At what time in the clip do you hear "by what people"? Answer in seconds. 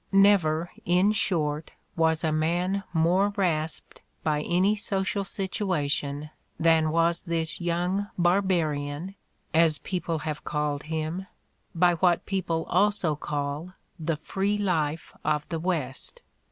11.75-12.65